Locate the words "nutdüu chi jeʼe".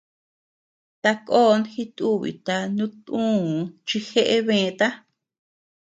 2.75-4.37